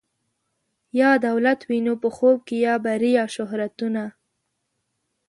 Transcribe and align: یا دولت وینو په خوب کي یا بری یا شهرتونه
یا 0.99 1.11
دولت 1.27 1.59
وینو 1.69 1.93
په 2.01 2.09
خوب 2.15 2.37
کي 2.47 2.57
یا 2.67 2.75
بری 2.85 3.11
یا 3.19 3.25
شهرتونه 3.35 4.03